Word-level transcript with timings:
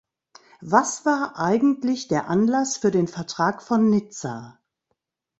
Was 0.63 1.05
war 1.05 1.37
eigentlich 1.37 2.07
der 2.07 2.27
Anlass 2.27 2.75
für 2.75 2.89
den 2.89 3.07
Vertrag 3.07 3.61
von 3.61 3.87
Nizza? 3.91 4.59